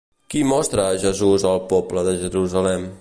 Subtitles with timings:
[0.33, 2.91] Qui mostra a Jesús al poble de Jerusalem?